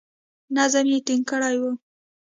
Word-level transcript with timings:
نظم 0.55 0.85
یې 0.93 0.99
ټینګ 1.05 1.23
کړی 1.29 1.55
وو. 1.61 1.71